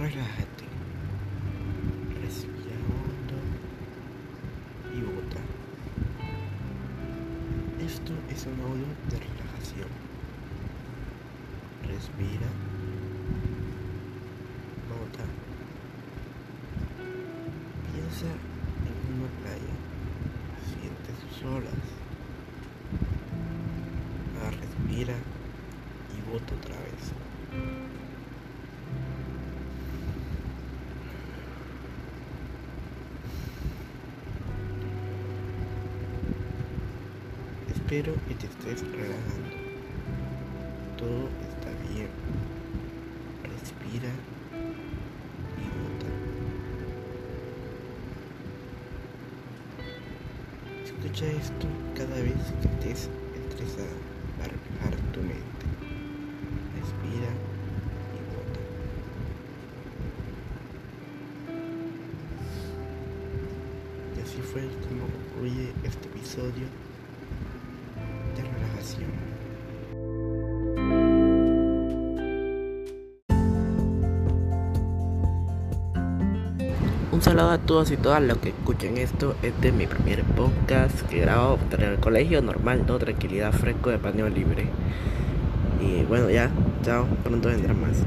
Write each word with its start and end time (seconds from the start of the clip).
relájate, 0.00 0.64
respira 2.22 2.76
hondo 2.88 3.36
y 4.96 5.02
bota. 5.02 5.40
Esto 7.84 8.14
es 8.30 8.46
un 8.46 8.58
audio 8.62 8.86
de 9.10 9.18
relajación. 9.18 9.90
Respira, 11.86 12.48
bota. 14.88 15.24
Piensa 17.92 18.30
en 18.88 18.96
una 19.18 19.28
playa, 19.42 19.74
siente 20.64 21.10
sus 21.20 21.44
olas. 21.44 21.84
Ah, 24.42 24.50
respira 24.50 25.14
y 26.16 26.32
bota 26.32 26.54
otra 26.54 26.76
vez. 26.76 27.99
Espero 37.90 38.14
que 38.28 38.34
te 38.36 38.46
estés 38.46 38.82
relajando. 38.92 39.50
Todo 40.96 41.26
está 41.42 41.70
bien. 41.92 42.06
Respira 43.42 44.12
y 45.58 45.66
bota. 45.74 46.10
Escucha 50.84 51.26
esto 51.32 51.66
cada 51.96 52.14
vez 52.14 52.38
que 52.62 52.68
estés 52.68 53.10
estresado 53.34 53.96
para 54.38 54.52
relajar 54.52 54.94
tu 55.12 55.20
mente. 55.22 55.66
Respira 56.78 57.30
y 58.14 58.18
bota. 58.30 58.60
Y 64.16 64.18
así 64.22 64.40
fue 64.42 64.62
como 64.86 65.08
concluye 65.08 65.72
este 65.82 66.06
episodio 66.06 66.89
Un 77.12 77.22
saludo 77.22 77.50
a 77.50 77.58
todos 77.58 77.90
y 77.90 77.98
todas 77.98 78.22
los 78.22 78.38
que 78.38 78.48
escuchen 78.50 78.96
esto. 78.96 79.34
Este 79.42 79.68
es 79.68 79.74
mi 79.74 79.86
primer 79.86 80.22
podcast 80.24 81.02
que 81.02 81.20
grabo 81.20 81.58
en 81.76 81.82
el 81.82 81.98
colegio 81.98 82.40
normal, 82.40 82.86
todo 82.86 82.98
tranquilidad, 82.98 83.52
fresco 83.52 83.90
de 83.90 83.98
paneo 83.98 84.30
libre. 84.30 84.66
Y 85.82 86.04
bueno, 86.04 86.30
ya, 86.30 86.50
chao, 86.82 87.06
pronto 87.22 87.48
vendrán 87.48 87.78
más. 87.80 87.98